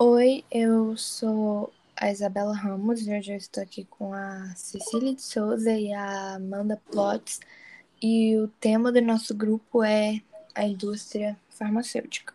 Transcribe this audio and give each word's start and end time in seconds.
Oi, 0.00 0.44
eu 0.48 0.96
sou 0.96 1.72
a 1.96 2.08
Isabela 2.08 2.54
Ramos 2.54 3.04
e 3.04 3.12
hoje 3.12 3.32
eu 3.32 3.36
estou 3.36 3.60
aqui 3.60 3.84
com 3.84 4.14
a 4.14 4.54
Cecília 4.54 5.12
de 5.12 5.20
Souza 5.20 5.72
e 5.72 5.92
a 5.92 6.36
Amanda 6.36 6.80
Plotz 6.88 7.40
e 8.00 8.36
o 8.36 8.46
tema 8.46 8.92
do 8.92 9.02
nosso 9.02 9.34
grupo 9.34 9.82
é 9.82 10.22
a 10.54 10.64
indústria 10.64 11.36
farmacêutica. 11.48 12.32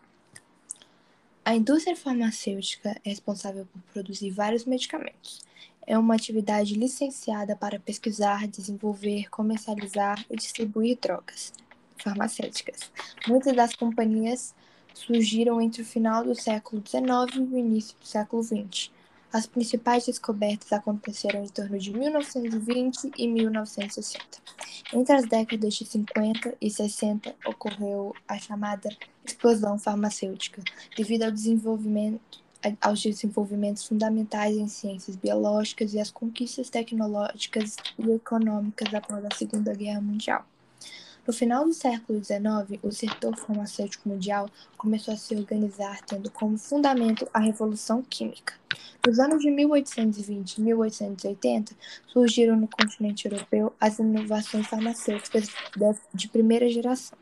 A 1.42 1.54
indústria 1.54 1.96
farmacêutica 1.96 3.00
é 3.02 3.08
responsável 3.08 3.64
por 3.64 3.80
produzir 3.94 4.30
vários 4.30 4.66
medicamentos. 4.66 5.40
É 5.86 5.96
uma 5.96 6.16
atividade 6.16 6.74
licenciada 6.74 7.56
para 7.56 7.80
pesquisar, 7.80 8.46
desenvolver, 8.46 9.30
comercializar 9.30 10.22
e 10.28 10.36
distribuir 10.36 10.98
drogas 11.00 11.50
farmacêuticas. 11.96 12.92
Muitas 13.26 13.56
das 13.56 13.74
companhias 13.74 14.54
surgiram 14.94 15.60
entre 15.60 15.82
o 15.82 15.84
final 15.84 16.24
do 16.24 16.34
século 16.34 16.82
XIX 16.86 17.34
e 17.34 17.54
o 17.54 17.58
início 17.58 17.96
do 18.00 18.06
século 18.06 18.42
XX. 18.42 18.90
As 19.32 19.46
principais 19.46 20.06
descobertas 20.06 20.72
aconteceram 20.72 21.42
em 21.42 21.48
torno 21.48 21.76
de 21.76 21.92
1920 21.92 23.10
e 23.18 23.26
1960. 23.26 24.24
Entre 24.92 25.12
as 25.12 25.26
décadas 25.26 25.74
de 25.74 25.84
50 25.84 26.56
e 26.60 26.70
60 26.70 27.34
ocorreu 27.44 28.14
a 28.28 28.38
chamada 28.38 28.88
explosão 29.24 29.76
farmacêutica, 29.76 30.62
devido 30.96 31.24
ao 31.24 31.32
desenvolvimento 31.32 32.44
aos 32.80 33.02
desenvolvimentos 33.02 33.84
fundamentais 33.86 34.56
em 34.56 34.68
ciências 34.68 35.16
biológicas 35.16 35.92
e 35.92 36.00
às 36.00 36.10
conquistas 36.10 36.70
tecnológicas 36.70 37.76
e 37.98 38.10
econômicas 38.10 38.94
após 38.94 39.22
a 39.22 39.34
Segunda 39.34 39.74
Guerra 39.74 40.00
Mundial. 40.00 40.46
No 41.26 41.32
final 41.32 41.64
do 41.64 41.72
século 41.72 42.22
XIX, 42.22 42.78
o 42.82 42.92
setor 42.92 43.34
farmacêutico 43.34 44.06
mundial 44.06 44.46
começou 44.76 45.14
a 45.14 45.16
se 45.16 45.34
organizar 45.34 46.02
tendo 46.02 46.30
como 46.30 46.58
fundamento 46.58 47.26
a 47.32 47.38
Revolução 47.38 48.02
Química. 48.02 48.52
Nos 49.06 49.18
anos 49.18 49.40
de 49.40 49.50
1820 49.50 50.58
e 50.58 50.60
1880, 50.60 51.74
surgiram 52.08 52.56
no 52.56 52.68
continente 52.68 53.26
europeu 53.26 53.72
as 53.80 53.98
inovações 53.98 54.66
farmacêuticas 54.66 55.48
de 56.12 56.28
primeira 56.28 56.68
geração. 56.68 57.16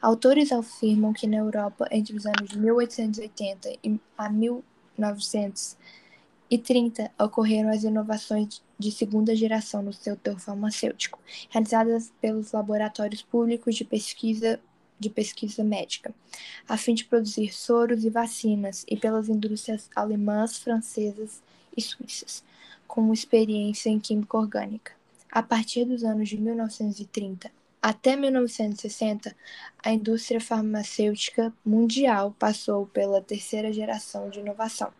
Autores 0.00 0.52
afirmam 0.52 1.12
que 1.12 1.26
na 1.26 1.38
Europa, 1.38 1.88
entre 1.90 2.16
os 2.16 2.26
anos 2.26 2.50
de 2.50 2.58
1880 2.58 3.68
a 4.16 4.30
1900, 4.30 5.76
e 6.50 6.58
30 6.58 7.10
ocorreram 7.18 7.70
as 7.70 7.84
inovações 7.84 8.60
de 8.78 8.90
segunda 8.90 9.36
geração 9.36 9.82
no 9.82 9.92
setor 9.92 10.40
farmacêutico, 10.40 11.18
realizadas 11.48 12.12
pelos 12.20 12.52
laboratórios 12.52 13.22
públicos 13.22 13.76
de 13.76 13.84
pesquisa 13.84 14.60
de 14.98 15.08
pesquisa 15.08 15.64
médica, 15.64 16.14
a 16.68 16.76
fim 16.76 16.92
de 16.92 17.06
produzir 17.06 17.54
soros 17.54 18.04
e 18.04 18.10
vacinas, 18.10 18.84
e 18.86 18.98
pelas 18.98 19.30
indústrias 19.30 19.88
alemãs, 19.96 20.58
francesas 20.58 21.40
e 21.74 21.80
suíças, 21.80 22.44
com 22.86 23.10
experiência 23.10 23.88
em 23.88 23.98
química 23.98 24.36
orgânica. 24.36 24.92
A 25.32 25.42
partir 25.42 25.86
dos 25.86 26.04
anos 26.04 26.28
de 26.28 26.36
1930 26.36 27.50
até 27.82 28.14
1960, 28.14 29.34
a 29.82 29.92
indústria 29.92 30.38
farmacêutica 30.38 31.50
mundial 31.64 32.34
passou 32.38 32.86
pela 32.86 33.22
terceira 33.22 33.72
geração 33.72 34.28
de 34.28 34.40
inovação, 34.40 34.92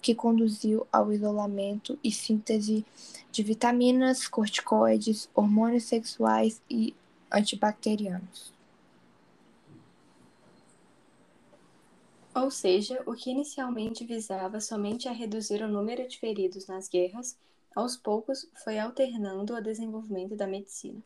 que 0.00 0.14
conduziu 0.14 0.86
ao 0.92 1.12
isolamento 1.12 1.98
e 2.02 2.12
síntese 2.12 2.86
de 3.32 3.42
vitaminas, 3.42 4.28
corticoides, 4.28 5.28
hormônios 5.34 5.84
sexuais 5.84 6.62
e 6.70 6.94
antibacterianos. 7.32 8.52
Ou 12.32 12.52
seja, 12.52 13.02
o 13.04 13.14
que 13.14 13.30
inicialmente 13.30 14.04
visava 14.04 14.60
somente 14.60 15.08
a 15.08 15.12
reduzir 15.12 15.60
o 15.60 15.66
número 15.66 16.06
de 16.06 16.20
feridos 16.20 16.68
nas 16.68 16.88
guerras, 16.88 17.36
aos 17.74 17.96
poucos 17.96 18.48
foi 18.62 18.78
alternando 18.78 19.54
o 19.56 19.60
desenvolvimento 19.60 20.36
da 20.36 20.46
medicina. 20.46 21.02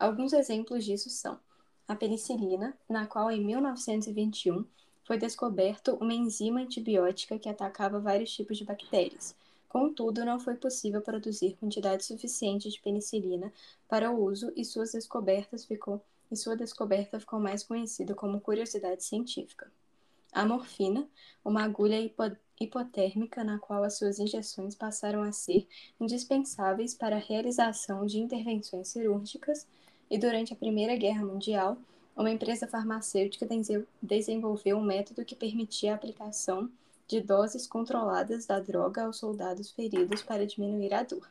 Alguns 0.00 0.32
exemplos 0.32 0.82
disso 0.82 1.10
são 1.10 1.38
a 1.86 1.94
penicilina, 1.94 2.74
na 2.88 3.06
qual 3.06 3.30
em 3.30 3.44
1921 3.44 4.64
foi 5.04 5.18
descoberto 5.18 5.94
uma 6.00 6.14
enzima 6.14 6.60
antibiótica 6.60 7.38
que 7.38 7.50
atacava 7.50 8.00
vários 8.00 8.32
tipos 8.32 8.56
de 8.56 8.64
bactérias. 8.64 9.36
Contudo, 9.68 10.24
não 10.24 10.40
foi 10.40 10.54
possível 10.54 11.02
produzir 11.02 11.54
quantidade 11.60 12.02
suficiente 12.02 12.70
de 12.70 12.80
penicilina 12.80 13.52
para 13.86 14.10
o 14.10 14.24
uso 14.24 14.50
e 14.56 14.64
suas 14.64 14.92
descobertas 14.92 15.66
ficou 15.66 16.02
e 16.30 16.36
sua 16.36 16.56
descoberta 16.56 17.20
ficou 17.20 17.38
mais 17.38 17.62
conhecida 17.62 18.14
como 18.14 18.40
curiosidade 18.40 19.04
científica. 19.04 19.70
A 20.32 20.46
morfina, 20.46 21.06
uma 21.44 21.62
agulha 21.62 22.00
hipo 22.00 22.22
hipotérmica 22.58 23.44
na 23.44 23.58
qual 23.58 23.82
as 23.82 23.98
suas 23.98 24.18
injeções 24.18 24.74
passaram 24.74 25.22
a 25.22 25.32
ser 25.32 25.66
indispensáveis 25.98 26.94
para 26.94 27.16
a 27.16 27.18
realização 27.18 28.06
de 28.06 28.18
intervenções 28.18 28.88
cirúrgicas 28.88 29.66
e 30.10 30.18
durante 30.18 30.52
a 30.52 30.56
Primeira 30.56 30.96
Guerra 30.96 31.24
Mundial, 31.24 31.78
uma 32.16 32.30
empresa 32.30 32.66
farmacêutica 32.66 33.48
desenvolveu 34.02 34.76
um 34.76 34.82
método 34.82 35.24
que 35.24 35.36
permitia 35.36 35.92
a 35.92 35.94
aplicação 35.94 36.70
de 37.06 37.20
doses 37.20 37.66
controladas 37.66 38.44
da 38.44 38.58
droga 38.58 39.04
aos 39.04 39.18
soldados 39.18 39.70
feridos 39.70 40.22
para 40.22 40.46
diminuir 40.46 40.92
a 40.92 41.02
dor. 41.02 41.30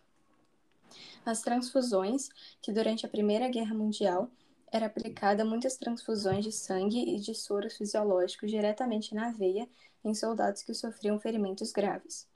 As 1.25 1.41
transfusões, 1.41 2.29
que 2.61 2.71
durante 2.71 3.05
a 3.05 3.09
Primeira 3.09 3.47
Guerra 3.49 3.75
Mundial 3.75 4.29
era 4.71 4.85
aplicada 4.85 5.43
muitas 5.43 5.77
transfusões 5.77 6.43
de 6.43 6.51
sangue 6.51 7.15
e 7.15 7.19
de 7.19 7.35
soros 7.35 7.75
fisiológicos 7.75 8.49
diretamente 8.49 9.13
na 9.13 9.31
veia 9.31 9.67
em 10.03 10.13
soldados 10.13 10.63
que 10.63 10.73
sofriam 10.73 11.19
ferimentos 11.19 11.71
graves. 11.71 12.27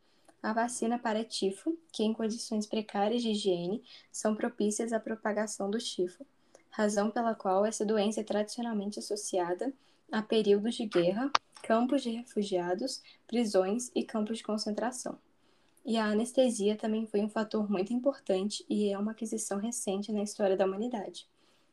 A 0.43 0.51
vacina 0.51 0.99
para 0.99 1.23
tifo, 1.23 1.79
que 1.93 2.03
em 2.03 2.11
condições 2.11 2.67
precárias 2.67 3.21
de 3.21 3.29
higiene 3.29 3.81
são 4.11 4.35
propícias 4.35 4.91
à 4.91 4.99
propagação 4.99 5.71
do 5.71 5.77
tifo, 5.77 6.25
razão 6.69 7.09
pela 7.09 7.33
qual 7.33 7.65
essa 7.65 7.85
doença 7.85 8.19
é 8.19 8.23
tradicionalmente 8.25 8.99
associada 8.99 9.73
a 10.11 10.21
períodos 10.21 10.75
de 10.75 10.85
guerra, 10.85 11.31
campos 11.63 12.03
de 12.03 12.09
refugiados, 12.09 13.01
prisões 13.25 13.89
e 13.95 14.03
campos 14.03 14.39
de 14.39 14.43
concentração. 14.43 15.17
E 15.85 15.97
a 15.97 16.07
anestesia 16.07 16.75
também 16.75 17.07
foi 17.07 17.21
um 17.21 17.29
fator 17.29 17.71
muito 17.71 17.93
importante 17.93 18.65
e 18.69 18.89
é 18.89 18.99
uma 18.99 19.13
aquisição 19.13 19.59
recente 19.59 20.11
na 20.11 20.23
história 20.23 20.57
da 20.57 20.65
humanidade. 20.65 21.25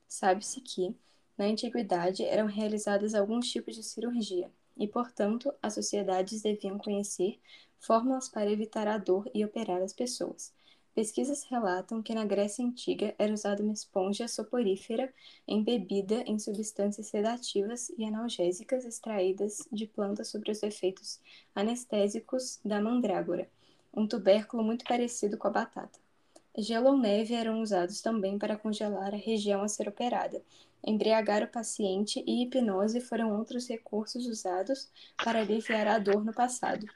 Sabe-se 0.06 0.60
que, 0.60 0.94
na 1.36 1.46
antiguidade, 1.46 2.24
eram 2.24 2.46
realizadas 2.46 3.16
alguns 3.16 3.50
tipos 3.50 3.74
de 3.74 3.82
cirurgia, 3.82 4.48
e, 4.80 4.88
portanto, 4.88 5.52
as 5.62 5.74
sociedades 5.74 6.40
deviam 6.40 6.78
conhecer 6.78 7.38
fórmulas 7.78 8.30
para 8.30 8.50
evitar 8.50 8.88
a 8.88 8.96
dor 8.96 9.30
e 9.34 9.44
operar 9.44 9.82
as 9.82 9.92
pessoas. 9.92 10.52
Pesquisas 10.94 11.44
relatam 11.44 12.02
que 12.02 12.14
na 12.14 12.24
Grécia 12.24 12.64
Antiga 12.64 13.14
era 13.18 13.32
usada 13.32 13.62
uma 13.62 13.72
esponja 13.72 14.26
soporífera 14.26 15.12
embebida 15.46 16.22
em 16.26 16.38
substâncias 16.38 17.06
sedativas 17.06 17.90
e 17.96 18.04
analgésicas 18.04 18.84
extraídas 18.84 19.68
de 19.70 19.86
plantas 19.86 20.28
sobre 20.28 20.50
os 20.50 20.62
efeitos 20.62 21.20
anestésicos 21.54 22.58
da 22.64 22.80
mandrágora, 22.80 23.48
um 23.94 24.06
tubérculo 24.06 24.64
muito 24.64 24.84
parecido 24.84 25.38
com 25.38 25.46
a 25.46 25.50
batata. 25.50 26.09
Gelo 26.58 26.90
ou 26.90 26.98
neve 26.98 27.34
eram 27.34 27.60
usados 27.60 28.00
também 28.00 28.38
para 28.38 28.56
congelar 28.56 29.14
a 29.14 29.16
região 29.16 29.62
a 29.62 29.68
ser 29.68 29.88
operada. 29.88 30.42
Embriagar 30.84 31.42
o 31.42 31.48
paciente 31.48 32.24
e 32.26 32.42
hipnose 32.42 33.00
foram 33.00 33.36
outros 33.36 33.68
recursos 33.68 34.26
usados 34.26 34.90
para 35.22 35.40
aliviar 35.40 35.86
a 35.86 35.98
dor 35.98 36.24
no 36.24 36.32
passado. 36.32 36.86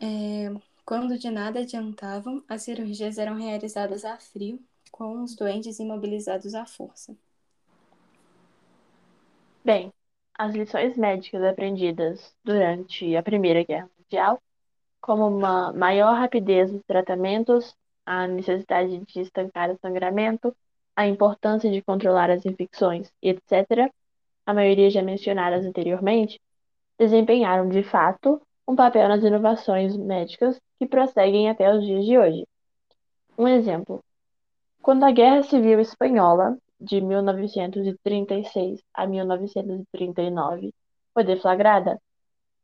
É, 0.00 0.52
quando 0.84 1.18
de 1.18 1.30
nada 1.30 1.60
adiantavam, 1.60 2.42
as 2.48 2.62
cirurgias 2.62 3.16
eram 3.16 3.36
realizadas 3.36 4.04
a 4.04 4.18
frio, 4.18 4.60
com 4.90 5.22
os 5.22 5.36
doentes 5.36 5.78
imobilizados 5.78 6.54
à 6.54 6.66
força. 6.66 7.16
Bem, 9.64 9.92
as 10.36 10.54
lições 10.54 10.96
médicas 10.96 11.42
aprendidas 11.44 12.34
durante 12.42 13.14
a 13.14 13.22
Primeira 13.22 13.62
Guerra 13.62 13.90
Mundial, 13.98 14.42
como 15.00 15.28
uma 15.28 15.72
maior 15.72 16.14
rapidez 16.14 16.72
dos 16.72 16.82
tratamentos, 16.86 17.76
a 18.10 18.26
necessidade 18.26 18.98
de 18.98 19.20
estancar 19.20 19.70
o 19.70 19.78
sangramento, 19.78 20.52
a 20.96 21.06
importância 21.06 21.70
de 21.70 21.80
controlar 21.80 22.28
as 22.28 22.44
infecções, 22.44 23.08
etc., 23.22 23.88
a 24.44 24.52
maioria 24.52 24.90
já 24.90 25.00
mencionadas 25.00 25.64
anteriormente, 25.64 26.40
desempenharam 26.98 27.68
de 27.68 27.84
fato 27.84 28.42
um 28.66 28.74
papel 28.74 29.08
nas 29.08 29.22
inovações 29.22 29.96
médicas 29.96 30.60
que 30.76 30.88
prosseguem 30.88 31.48
até 31.48 31.72
os 31.72 31.86
dias 31.86 32.04
de 32.04 32.18
hoje. 32.18 32.48
Um 33.38 33.46
exemplo: 33.46 34.02
quando 34.82 35.04
a 35.04 35.12
Guerra 35.12 35.44
Civil 35.44 35.78
Espanhola, 35.78 36.58
de 36.80 37.00
1936 37.00 38.82
a 38.92 39.06
1939, 39.06 40.74
foi 41.14 41.22
deflagrada, 41.22 42.00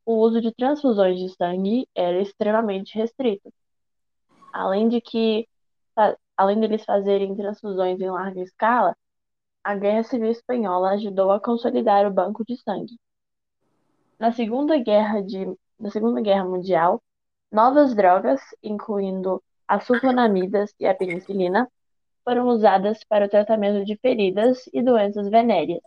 o 0.04 0.14
uso 0.14 0.40
de 0.40 0.52
transfusões 0.52 1.20
de 1.20 1.28
sangue 1.37 1.87
era 1.94 2.20
extremamente 2.20 2.96
restrito. 2.98 3.48
Além 4.56 4.88
de 4.88 5.03
que, 5.03 5.47
além 6.35 6.58
deles 6.58 6.82
fazerem 6.82 7.37
transfusões 7.37 8.00
em 8.00 8.11
larga 8.11 8.41
escala, 8.41 8.97
a 9.62 9.75
Guerra 9.75 10.03
Civil 10.03 10.31
Espanhola 10.31 10.93
ajudou 10.93 11.31
a 11.31 11.38
consolidar 11.38 12.06
o 12.06 12.11
banco 12.11 12.43
de 12.43 12.56
sangue. 12.62 12.99
Na 14.19 14.32
Segunda 14.32 14.79
Guerra 14.79 15.23
de 15.23 15.44
da 15.79 15.91
Segunda 15.91 16.23
Guerra 16.23 16.47
Mundial, 16.47 17.03
novas 17.53 17.94
drogas, 17.94 18.41
incluindo 18.62 19.43
as 19.69 19.85
sulfonamidas 19.85 20.75
e 20.81 20.87
a 20.87 20.94
penicilina, 20.94 21.70
foram 22.25 22.49
usadas 22.49 23.05
para 23.05 23.26
o 23.26 23.29
tratamento 23.29 23.85
de 23.85 23.94
feridas 23.99 24.67
e 24.73 24.82
doenças 24.82 25.29
venéreas. 25.29 25.82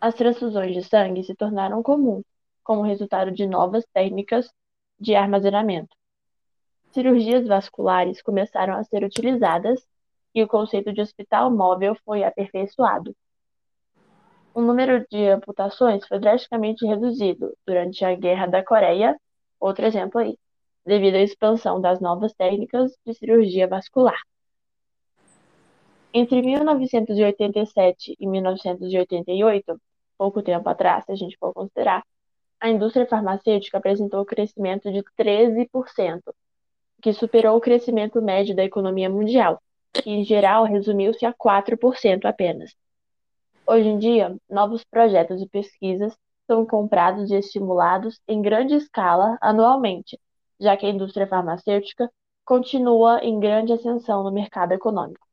As 0.00 0.14
transfusões 0.14 0.74
de 0.74 0.84
sangue 0.84 1.24
se 1.24 1.34
tornaram 1.34 1.82
comuns, 1.82 2.24
como 2.62 2.82
resultado 2.82 3.32
de 3.32 3.48
novas 3.48 3.84
técnicas 3.92 4.48
de 5.00 5.16
armazenamento. 5.16 5.99
Cirurgias 6.92 7.46
vasculares 7.46 8.20
começaram 8.20 8.74
a 8.74 8.82
ser 8.82 9.04
utilizadas 9.04 9.86
e 10.34 10.42
o 10.42 10.48
conceito 10.48 10.92
de 10.92 11.00
hospital 11.00 11.50
móvel 11.50 11.94
foi 12.04 12.24
aperfeiçoado. 12.24 13.14
O 14.52 14.60
número 14.60 15.06
de 15.08 15.28
amputações 15.28 16.06
foi 16.06 16.18
drasticamente 16.18 16.84
reduzido 16.84 17.56
durante 17.64 18.04
a 18.04 18.14
Guerra 18.16 18.46
da 18.46 18.64
Coreia, 18.64 19.16
outro 19.60 19.86
exemplo 19.86 20.20
aí, 20.20 20.36
devido 20.84 21.14
à 21.14 21.20
expansão 21.20 21.80
das 21.80 22.00
novas 22.00 22.34
técnicas 22.34 22.92
de 23.06 23.14
cirurgia 23.14 23.68
vascular. 23.68 24.20
Entre 26.12 26.42
1987 26.42 28.16
e 28.18 28.26
1988, 28.26 29.80
pouco 30.18 30.42
tempo 30.42 30.68
atrás, 30.68 31.04
se 31.04 31.12
a 31.12 31.14
gente 31.14 31.36
for 31.38 31.52
considerar, 31.52 32.04
a 32.58 32.68
indústria 32.68 33.06
farmacêutica 33.06 33.78
apresentou 33.78 34.24
crescimento 34.24 34.90
de 34.90 35.04
13%, 35.16 36.20
que 37.00 37.12
superou 37.12 37.56
o 37.56 37.60
crescimento 37.60 38.20
médio 38.22 38.54
da 38.54 38.64
economia 38.64 39.08
mundial, 39.08 39.60
que 39.92 40.10
em 40.10 40.24
geral 40.24 40.64
resumiu-se 40.64 41.24
a 41.26 41.32
4% 41.32 42.26
apenas. 42.26 42.74
Hoje 43.66 43.88
em 43.88 43.98
dia, 43.98 44.36
novos 44.48 44.84
projetos 44.84 45.40
de 45.40 45.48
pesquisas 45.48 46.16
são 46.46 46.66
comprados 46.66 47.30
e 47.30 47.36
estimulados 47.36 48.20
em 48.26 48.42
grande 48.42 48.74
escala 48.74 49.38
anualmente, 49.40 50.18
já 50.58 50.76
que 50.76 50.84
a 50.86 50.90
indústria 50.90 51.26
farmacêutica 51.26 52.10
continua 52.44 53.20
em 53.24 53.38
grande 53.38 53.72
ascensão 53.72 54.24
no 54.24 54.32
mercado 54.32 54.72
econômico. 54.72 55.24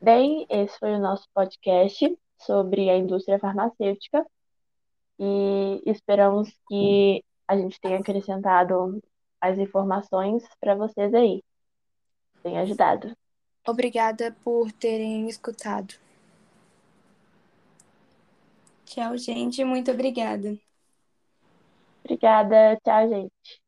Bem, 0.00 0.46
esse 0.48 0.78
foi 0.78 0.92
o 0.94 1.00
nosso 1.00 1.26
podcast 1.34 2.16
sobre 2.38 2.90
a 2.90 2.96
indústria 2.96 3.38
farmacêutica 3.38 4.24
e 5.18 5.82
esperamos 5.86 6.50
que 6.68 7.22
a 7.46 7.56
gente 7.56 7.80
tenha 7.80 7.98
acrescentado 7.98 9.00
as 9.40 9.58
informações 9.58 10.42
para 10.60 10.74
vocês 10.74 11.12
aí 11.14 11.42
tem 12.44 12.58
ajudado. 12.58 13.16
Obrigada 13.66 14.36
por 14.44 14.70
terem 14.70 15.26
escutado. 15.28 15.94
Tchau, 18.84 19.16
gente. 19.16 19.64
Muito 19.64 19.90
obrigada. 19.90 20.56
Obrigada. 22.04 22.78
Tchau, 22.84 23.08
gente. 23.08 23.63